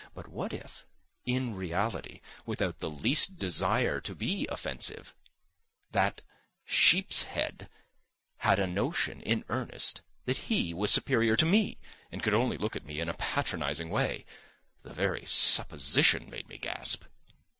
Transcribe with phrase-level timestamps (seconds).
[0.15, 0.87] But what if,
[1.27, 5.13] in reality, without the least desire to be offensive,
[5.91, 6.21] that
[6.65, 7.69] sheepshead
[8.37, 11.77] had a notion in earnest that he was superior to me
[12.11, 14.25] and could only look at me in a patronising way?
[14.81, 17.03] The very supposition made me gasp.